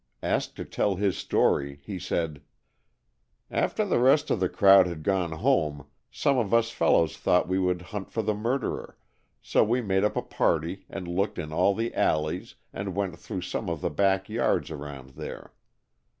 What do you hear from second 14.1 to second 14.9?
yards